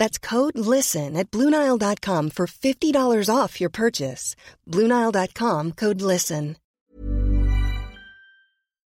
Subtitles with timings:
[0.00, 4.34] That's code LISTEN at Bluenile.com for $50 off your purchase.
[4.66, 6.56] Bluenile.com code LISTEN.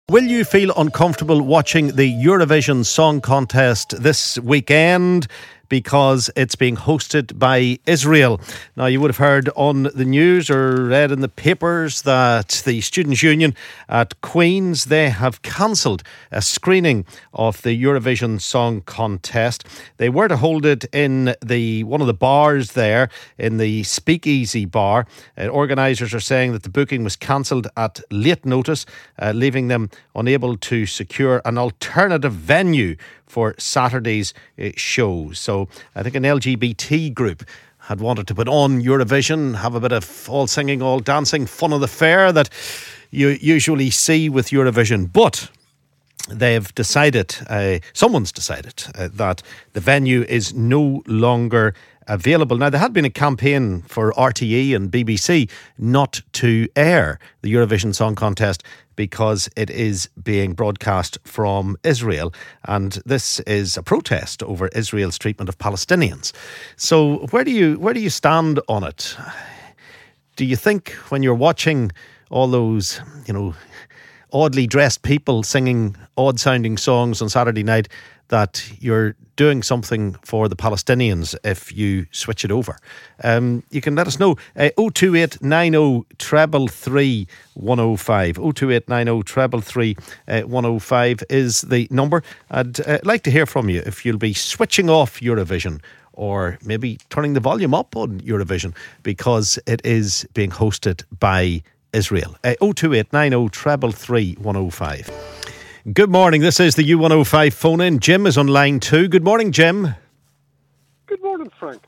[0.09, 5.27] Will you feel uncomfortable watching the Eurovision Song Contest this weekend?
[5.69, 8.39] Because it's being hosted by Israel.
[8.75, 12.81] Now, you would have heard on the news or read in the papers that the
[12.81, 13.55] Students' Union
[13.89, 19.65] at Queen's they have cancelled a screening of the Eurovision Song Contest.
[19.97, 24.65] They were to hold it in the one of the bars there in the Speakeasy
[24.65, 25.07] bar.
[25.37, 28.85] Uh, organisers are saying that the booking was cancelled at late notice,
[29.19, 32.95] uh, leaving them unable to secure an alternative venue
[33.27, 35.31] for Saturday's uh, show.
[35.31, 37.43] So I think an LGBT group
[37.79, 41.71] had wanted to put on Eurovision, have a bit of all singing, all dancing, fun
[41.71, 42.49] of the fair that
[43.11, 45.11] you usually see with Eurovision.
[45.11, 45.49] But
[46.29, 51.75] they've decided, uh, someone's decided, uh, that the venue is no longer
[52.07, 52.57] available.
[52.57, 57.93] Now, there had been a campaign for RTE and BBC not to air the Eurovision
[57.93, 58.63] Song Contest
[58.95, 62.33] because it is being broadcast from Israel.
[62.65, 66.31] And this is a protest over Israel's treatment of Palestinians.
[66.77, 69.17] So, where do you, where do you stand on it?
[70.35, 71.91] Do you think when you're watching
[72.29, 73.55] all those, you know,
[74.33, 77.87] oddly dressed people singing odd sounding songs on Saturday night,
[78.29, 82.77] that you're doing something for the Palestinians if you switch it over.
[83.23, 84.35] Um, you can let us know.
[84.55, 88.35] Uh, 02890 treble 3 105.
[88.35, 89.95] 02890 treble 3
[90.27, 92.23] uh, 105 is the number.
[92.49, 95.81] I'd uh, like to hear from you if you'll be switching off Eurovision
[96.13, 101.61] or maybe turning the volume up on Eurovision because it is being hosted by
[101.93, 102.35] Israel.
[102.43, 105.44] Uh, 02890 treble 3 105.
[105.93, 106.41] Good morning.
[106.41, 107.99] This is the U105 phone in.
[107.99, 109.07] Jim is on line two.
[109.07, 109.93] Good morning, Jim.
[111.05, 111.83] Good morning, Frank.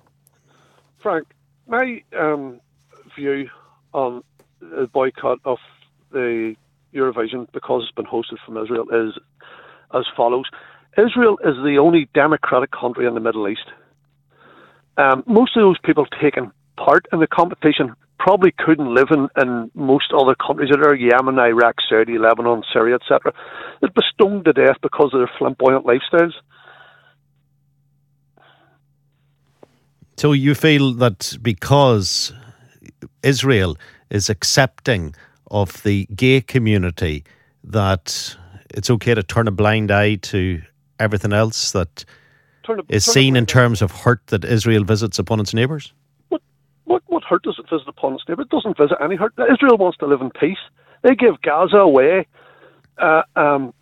[1.02, 1.26] Frank,
[1.66, 2.62] my um,
[3.16, 3.50] view
[3.94, 4.24] on
[4.60, 5.58] the boycott of
[6.12, 6.56] the
[6.94, 9.18] Eurovision because it's been hosted from Israel is
[9.96, 10.46] as follows.
[10.96, 13.66] Israel is the only democratic country in the Middle East.
[14.98, 17.96] Um, most of those people taking part in the competition
[18.28, 22.96] probably couldn't live in, in most other countries that are Yemen, Iraq, Saudi, Lebanon, Syria,
[22.96, 23.32] etc.
[23.82, 26.34] They'd be stoned to death because of their flamboyant lifestyles.
[30.18, 32.34] So you feel that because
[33.24, 33.78] Israel
[34.10, 35.16] is accepting
[35.50, 37.24] of the gay community,
[37.64, 38.36] that
[38.72, 40.62] it's okay to turn a blind eye to
[41.00, 42.04] everything else that
[42.68, 45.94] a, is seen in terms of hurt that Israel visits upon its neighbours?
[47.28, 48.44] What what hurt does it visit upon its neighbour?
[48.44, 49.34] It doesn't visit any hurt.
[49.52, 50.58] Israel wants to live in peace.
[51.04, 52.26] They give Gaza away,
[52.98, 53.74] uh, um,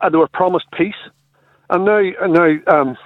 [0.00, 0.94] and they were promised peace,
[1.70, 2.96] and now now um,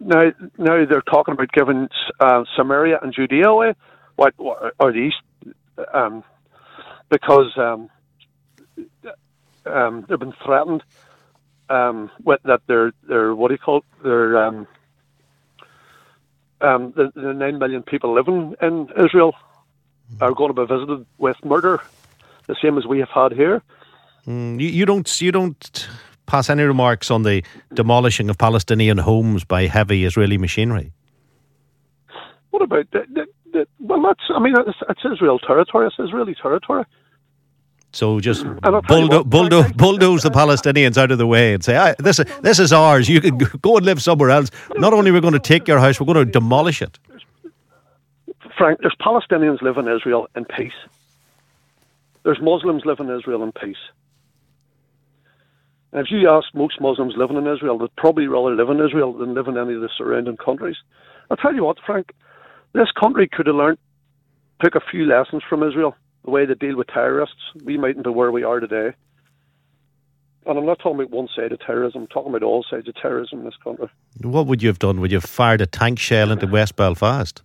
[0.00, 1.88] now now they're talking about giving
[2.20, 3.74] uh, Samaria and Judea away,
[4.16, 5.16] what, or the east,
[5.92, 6.22] um,
[7.10, 7.90] because um,
[9.66, 10.82] um, they've been threatened
[11.68, 13.84] um, with that they're they're what do you call it?
[14.04, 14.38] They're
[16.60, 19.34] um, the, the nine million people living in Israel
[20.20, 21.80] are going to be visited with murder,
[22.46, 23.62] the same as we have had here.
[24.26, 25.88] Mm, you, you don't you don't
[26.26, 27.42] pass any remarks on the
[27.74, 30.92] demolishing of Palestinian homes by heavy Israeli machinery.
[32.50, 34.02] What about the, the, well?
[34.02, 35.86] That's I mean it's, it's Israel territory.
[35.86, 36.84] It's Israeli territory.
[37.96, 42.58] So just bulldo- bulldo- bulldoze the Palestinians out of the way and say, "This this
[42.58, 43.08] is ours.
[43.08, 45.78] You can go and live somewhere else." Not only are we going to take your
[45.78, 46.98] house, we're going to demolish it.
[48.58, 50.78] Frank, there's Palestinians live in Israel in peace.
[52.22, 53.84] There's Muslims live in Israel in peace.
[55.92, 59.14] And if you ask most Muslims living in Israel, they'd probably rather live in Israel
[59.14, 60.76] than live in any of the surrounding countries.
[61.30, 62.12] I'll tell you what, Frank,
[62.74, 63.78] this country could have learned,
[64.62, 65.96] took a few lessons from Israel
[66.26, 68.94] the way they deal with terrorists, we mightn't be where we are today.
[70.44, 72.94] And I'm not talking about one side of terrorism, I'm talking about all sides of
[72.96, 73.88] terrorism in this country.
[74.20, 75.00] What would you have done?
[75.00, 77.42] Would you have fired a tank shell into West Belfast?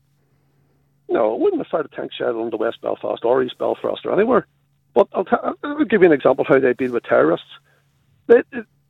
[1.10, 4.14] No, I wouldn't have fired a tank shell into West Belfast or East Belfast or
[4.14, 4.46] anywhere.
[4.94, 5.32] But I'll, t-
[5.64, 7.48] I'll give you an example of how they deal with terrorists.
[8.28, 8.44] They,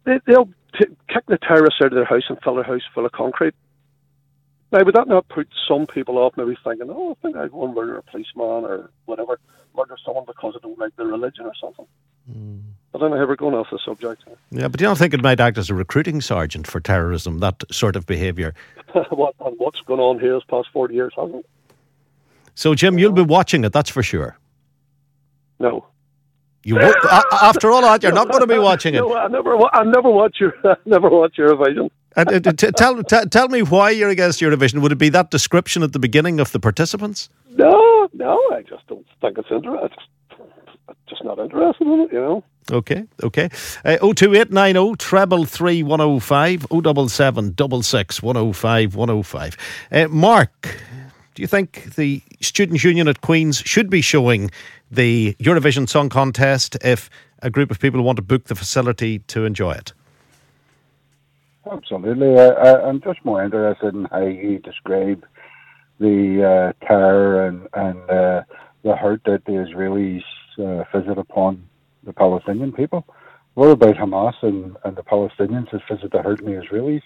[0.06, 0.50] they, they'll
[0.80, 3.56] t- kick the terrorists out of their house and fill their house full of concrete.
[4.72, 7.66] Now, would that not put some people off maybe thinking, oh, I think I'd go
[7.66, 9.40] and murder a policeman or whatever,
[9.76, 11.86] murder someone because I don't like their religion or something?
[12.32, 12.62] Mm.
[12.94, 14.24] I don't know how we're going off the subject.
[14.50, 17.64] Yeah, but you don't think it might act as a recruiting sergeant for terrorism, that
[17.72, 18.54] sort of behaviour?
[19.10, 21.46] what, what's gone on here this past 40 years, hasn't it?
[22.56, 24.38] So, Jim, you'll be watching it, that's for sure.
[25.60, 25.86] No.
[26.64, 26.96] You won't,
[27.42, 29.00] after all that, you're not going to be watching it.
[29.00, 31.38] No, I never, I never watch your, I never watch
[32.16, 32.48] Eurovision.
[32.48, 34.82] Uh, t- tell, t- tell me why you're against Eurovision.
[34.82, 37.30] Would it be that description at the beginning of the participants?
[37.56, 39.98] No, no, I just don't think it's interesting.
[41.10, 42.44] Just not interested in it, you know.
[42.72, 43.50] Okay, okay.
[43.84, 49.58] Uh, 02890 treble 3105 077 66 105 105.
[49.92, 50.78] Uh, Mark,
[51.36, 54.52] do you think the Students' Union at Queen's should be showing
[54.90, 57.10] the Eurovision Song Contest if
[57.42, 59.94] a group of people want to book the facility to enjoy it?
[61.70, 62.40] Absolutely.
[62.40, 65.26] I, am just more interested in how you describe
[66.00, 68.44] the uh, terror and, and uh,
[68.84, 70.24] the hurt that the Israelis
[70.58, 71.68] uh, visit upon
[72.04, 73.06] the Palestinian people.
[73.54, 77.04] What about Hamas and, and the Palestinians that visit the hurt in the Israelis?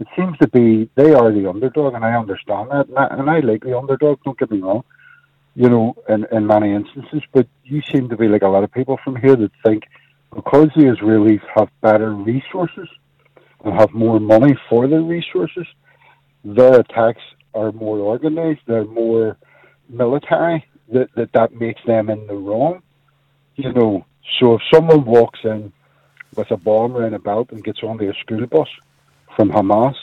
[0.00, 3.30] It seems to be they are the underdog, and I understand that, and I, and
[3.30, 4.18] I like the underdog.
[4.24, 4.82] Don't get me wrong,
[5.54, 7.22] you know, in, in many instances.
[7.32, 9.84] But you seem to be like a lot of people from here that think
[10.34, 12.88] because the Israelis have better resources
[13.64, 15.66] and have more money for their resources,
[16.44, 17.22] their attacks
[17.54, 18.60] are more organized.
[18.66, 19.36] They're more
[19.88, 20.64] military.
[20.92, 22.82] That that that makes them in the wrong.
[23.56, 24.04] You know,
[24.38, 25.72] so if someone walks in
[26.34, 28.68] with a bomb around a belt and gets onto a school bus
[29.36, 29.94] from Hamas,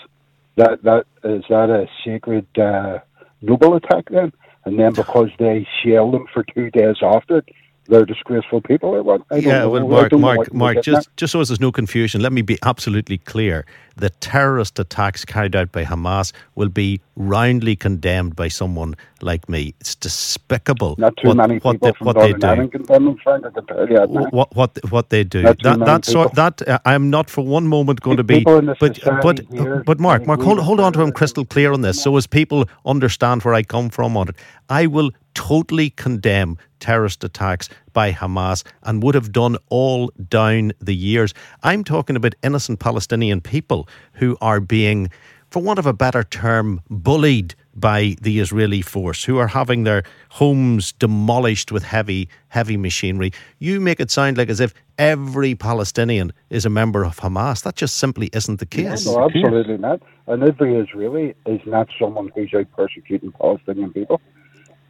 [0.56, 3.00] that that is that a sacred uh,
[3.42, 4.32] noble attack then?
[4.66, 7.44] And then because they shell them for two days after,
[7.89, 8.94] they're disgraceful people
[9.31, 13.18] yeah, well, Mark, Mark, Mark, just, just so there's no confusion, let me be absolutely
[13.18, 13.65] clear.
[13.95, 19.74] The terrorist attacks carried out by Hamas will be roundly condemned by someone like me.
[19.81, 20.95] It's despicable.
[20.97, 22.68] Not too what, many what people they, from what they do.
[22.69, 25.41] Condemn Frank, I can tell you that what, what, what they do.
[25.41, 28.44] Not that, that sort, that uh, I'm not for one moment going to be.
[28.44, 28.77] But,
[29.21, 32.27] but, but Mark, Mark, hold, hold on to him crystal clear on this so as
[32.27, 34.36] people understand where I come from on it.
[34.69, 40.94] I will totally condemn terrorist attacks by Hamas and would have done all down the
[40.94, 41.33] years.
[41.63, 45.09] I'm talking about innocent Palestinian people who are being,
[45.50, 50.03] for want of a better term, bullied by the Israeli force, who are having their
[50.27, 53.31] homes demolished with heavy, heavy machinery.
[53.59, 57.63] You make it sound like as if every Palestinian is a member of Hamas.
[57.63, 59.06] That just simply isn't the case.
[59.06, 60.01] No, absolutely not.
[60.27, 64.19] And every Israeli is not someone who's out persecuting Palestinian people.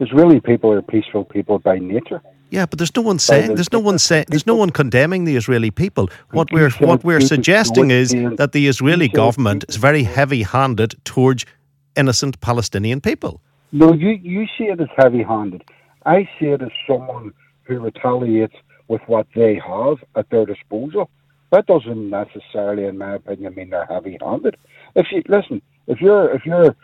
[0.00, 2.22] Israeli people are peaceful people by nature.
[2.50, 5.36] Yeah, but there's no one saying there's no one saying there's no one condemning the
[5.36, 6.08] Israeli people.
[6.32, 11.46] What we're what we're suggesting is that the Israeli government is very heavy-handed towards
[11.96, 13.40] innocent Palestinian people.
[13.72, 15.62] No, you you see it as heavy-handed.
[16.06, 17.32] I see it as someone
[17.64, 18.56] who retaliates
[18.88, 21.08] with what they have at their disposal.
[21.52, 24.56] That doesn't necessarily, in my opinion, mean they're heavy-handed.
[24.96, 26.74] If you listen, if you're if you're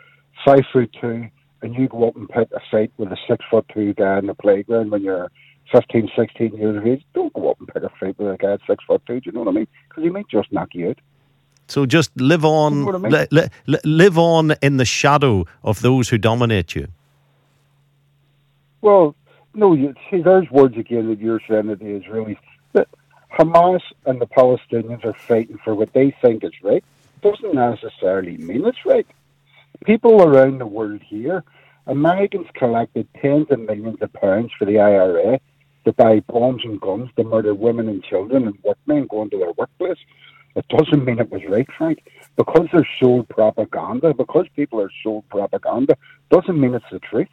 [0.45, 1.27] five foot two
[1.61, 4.27] and you go up and pick a fight with a six foot two guy in
[4.27, 5.31] the playground when you're
[5.71, 8.53] 15, 16 years of age, don't go up and pick a fight with a guy
[8.53, 9.19] at six foot two.
[9.19, 9.67] Do you know what I mean?
[9.89, 10.99] Because he might just knock you out.
[11.67, 13.27] So just live on, you know I mean?
[13.31, 16.87] li- li- live on in the shadow of those who dominate you.
[18.81, 19.15] Well,
[19.53, 22.37] no, you see, there's words again that you're saying that the Israelis,
[22.71, 22.87] that
[23.37, 26.83] Hamas and the Palestinians are fighting for what they think is right.
[27.21, 29.07] Doesn't necessarily mean it's right.
[29.85, 31.43] People around the world here,
[31.85, 35.39] Americans collected tens of millions of pounds for the IRA
[35.85, 39.53] to buy bombs and guns to murder women and children and workmen going to their
[39.53, 39.97] workplace.
[40.55, 42.03] It doesn't mean it was right, Frank.
[42.35, 45.95] Because they're sold propaganda, because people are sold propaganda,
[46.29, 47.29] doesn't mean it's the truth.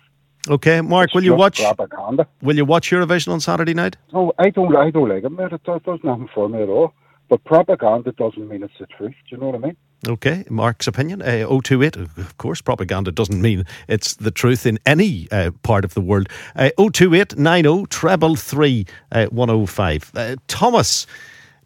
[0.48, 2.28] Okay, Mark, it's will you watch propaganda?
[2.42, 3.96] Will you watch Eurovision on Saturday night?
[4.12, 4.76] No, I don't.
[4.76, 5.52] I don't like it, mate.
[5.52, 6.92] It does, does nothing for me at all.
[7.30, 9.14] But propaganda doesn't mean it's the truth.
[9.28, 9.76] Do you know what I mean?
[10.06, 11.22] Okay, Mark's opinion.
[11.22, 15.94] Uh, 028, of course, propaganda doesn't mean it's the truth in any uh, part of
[15.94, 16.28] the world.
[16.56, 20.12] Uh, 028 90 treble 3 uh, 105.
[20.14, 21.06] Uh, Thomas.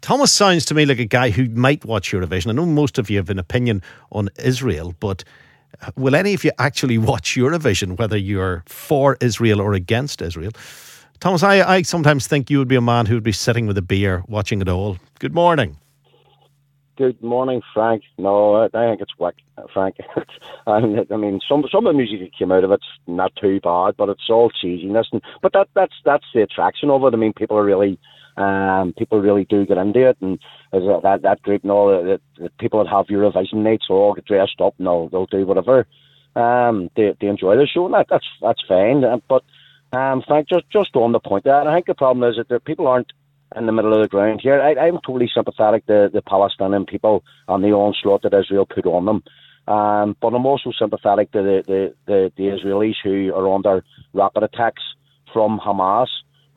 [0.01, 2.49] Thomas sounds to me like a guy who might watch Eurovision.
[2.49, 3.81] I know most of you have an opinion
[4.13, 5.25] on Israel, but
[5.81, 10.53] uh, will any of you actually watch Eurovision, whether you're for Israel or against Israel?
[11.19, 13.77] Thomas, I, I sometimes think you would be a man who would be sitting with
[13.77, 14.97] a beer watching it all.
[15.19, 15.75] Good morning.
[16.99, 18.03] Good morning, Frank.
[18.17, 19.35] No, I think it's whack,
[19.73, 19.95] Frank.
[20.67, 23.95] I mean, some some of the music that came out of it's not too bad,
[23.95, 25.05] but it's all cheesiness.
[25.13, 27.13] And, but that that's that's the attraction of it.
[27.13, 27.97] I mean, people are really
[28.35, 30.39] um, people really do get into it, and
[30.73, 34.25] that that group and all the, the people that have Eurovision nights will all get
[34.25, 35.87] dressed up and they'll, they'll do whatever.
[36.35, 39.05] Um, they they enjoy the show, and that, that's that's fine.
[39.05, 39.45] Uh, but
[39.93, 42.87] um, Frank, just just on the point that I think the problem is that people
[42.87, 43.13] aren't
[43.55, 44.61] in the middle of the ground here.
[44.61, 49.05] I, I'm totally sympathetic to the Palestinian people and the onslaught that Israel put on
[49.05, 49.23] them.
[49.67, 54.43] Um, but I'm also sympathetic to the, the, the, the, Israelis who are under rapid
[54.43, 54.81] attacks
[55.31, 56.07] from Hamas.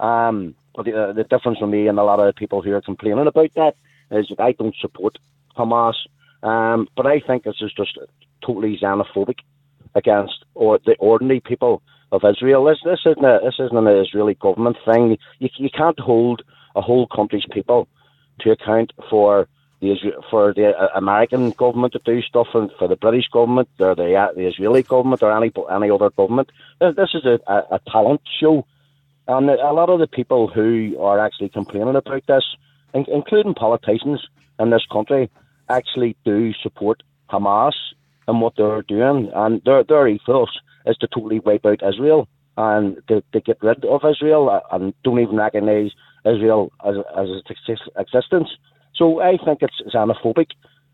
[0.01, 2.73] Um, but the, uh, the difference for me and a lot of the people who
[2.73, 3.77] are complaining about that
[4.11, 5.19] is that I don't support
[5.57, 5.95] Hamas.
[6.43, 7.99] Um, but I think this is just
[8.45, 9.41] totally xenophobic
[9.95, 11.83] against or the ordinary people
[12.13, 12.65] of Israel.
[12.65, 15.19] This, this isn't a, this isn't an Israeli government thing.
[15.39, 16.43] You, you can't hold
[16.75, 17.89] a whole country's people
[18.41, 19.49] to account for
[19.81, 19.97] the
[20.31, 24.15] for the uh, American government to do stuff and for the British government or the
[24.15, 26.51] uh, the Israeli government or any any other government.
[26.81, 28.65] This is a, a, talent show,
[29.27, 32.45] and a lot of the people who are actually complaining about this,
[32.95, 34.21] including politicians
[34.59, 35.31] in this country,
[35.69, 37.75] actually do support Hamas
[38.29, 42.97] and what they're doing, and their their ethos is to totally wipe out Israel and
[43.09, 45.91] to, to get rid of Israel and don't even recognise
[46.25, 48.49] Israel as, as its existence.
[48.95, 50.49] So I think it's xenophobic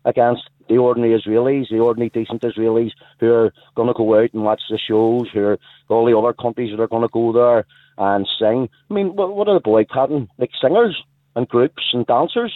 [0.05, 4.43] against the ordinary Israelis, the ordinary decent Israelis who are going to go out and
[4.43, 5.59] watch the shows, who are
[5.89, 7.65] all the other countries that are going to go there
[7.97, 8.69] and sing.
[8.89, 10.29] I mean, what, what are the boycotting?
[10.37, 11.01] Like singers
[11.35, 12.53] and groups and dancers?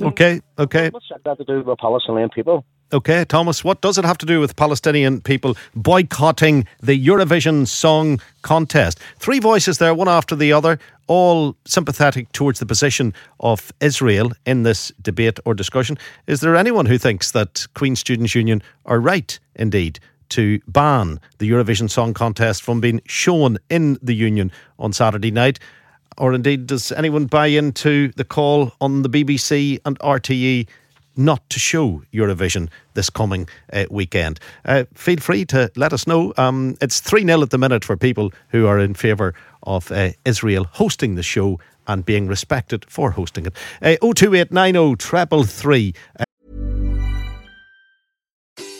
[0.00, 0.90] Okay, okay.
[0.90, 2.64] What's that got to do with Palestinian people?
[2.90, 8.18] Okay, Thomas, what does it have to do with Palestinian people boycotting the Eurovision Song
[8.40, 8.98] Contest?
[9.18, 14.62] Three voices there, one after the other, all sympathetic towards the position of Israel in
[14.62, 15.98] this debate or discussion.
[16.26, 21.50] Is there anyone who thinks that Queen Students' Union are right, indeed, to ban the
[21.50, 25.58] Eurovision Song Contest from being shown in the Union on Saturday night?
[26.16, 30.66] Or indeed, does anyone buy into the call on the BBC and RTE?
[31.18, 34.40] Not to show Eurovision this coming uh, weekend.
[34.64, 36.32] Uh, feel free to let us know.
[36.36, 39.34] Um, it's 3 0 at the minute for people who are in favour
[39.64, 43.54] of uh, Israel hosting the show and being respected for hosting it.
[43.82, 45.94] Uh, 02890 treble three.